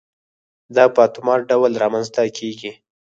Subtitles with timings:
[0.75, 2.71] دا په اتومات ډول رامنځته کېږي.